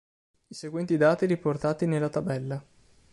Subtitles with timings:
[0.47, 2.63] I seguenti dati riportati nella tabella